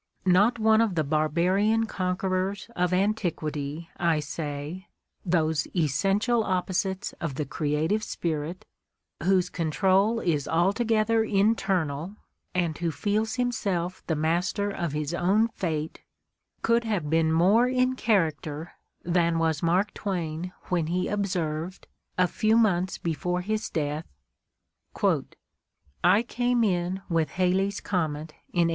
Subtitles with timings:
[0.25, 4.87] Not one of the barbarian conquerors of antiquity, I say,
[5.23, 8.65] those essential opposites of the creative spirit,
[9.21, 12.15] whose control is alto gether internal,
[12.55, 16.01] and who feels himself the master of his own fate,
[16.63, 18.71] could have been more in character
[19.03, 21.85] than was Mark Twain when he observed,
[22.17, 24.07] a few months before his death:
[26.03, 28.69] "I came in with Halley's comet in 1835.